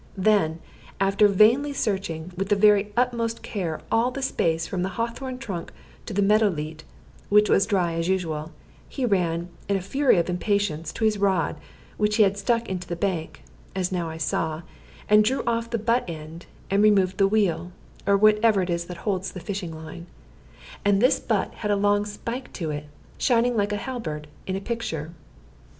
[0.17, 0.57] Then,
[0.99, 5.71] after vainly searching with the very utmost care all the space from the hawthorn trunk
[6.07, 6.83] to the meadow leet
[7.29, 8.51] (which was dry as usual),
[8.89, 11.55] he ran, in a fury of impatience, to his rod,
[11.97, 13.43] which he had stuck into the bank,
[13.75, 14.63] as now I saw,
[15.07, 17.71] and drew off the butt end, and removed the wheel,
[18.07, 20.07] or whatever it is that holds the fishing line;
[20.83, 22.85] and this butt had a long spike to it,
[23.19, 25.11] shining like a halberd in a picture.